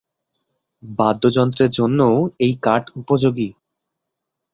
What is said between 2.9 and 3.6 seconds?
উপযোগী।